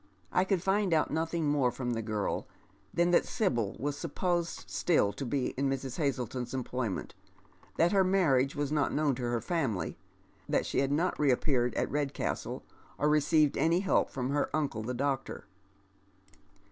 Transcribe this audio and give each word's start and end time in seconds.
I 0.31 0.45
could 0.45 0.63
find 0.63 0.95
out 0.95 1.11
nothing 1.11 1.47
more 1.47 1.69
from 1.69 1.91
the 1.91 2.01
girl 2.01 2.47
than 2.91 3.11
that 3.11 3.23
Sibyl 3.27 3.75
was 3.77 3.95
supposed 3.95 4.67
still 4.67 5.13
to 5.13 5.25
be 5.27 5.49
in 5.51 5.69
Mrs. 5.69 5.97
Hazleton's 5.97 6.55
employment— 6.55 7.13
that 7.77 7.91
her 7.91 8.03
marriage 8.03 8.55
was 8.55 8.71
not 8.71 8.91
known 8.91 9.13
to 9.13 9.21
her 9.21 9.41
family, 9.41 9.99
that 10.49 10.65
she 10.65 10.79
had 10.79 10.91
not 10.91 11.19
reappeared 11.19 11.75
at 11.75 11.91
Redcastle, 11.91 12.63
or 12.97 13.09
received 13.09 13.57
any 13.59 13.81
help 13.81 14.09
from 14.09 14.31
her 14.31 14.49
ancle 14.55 14.81
the 14.81 14.95
doctor. 14.95 15.45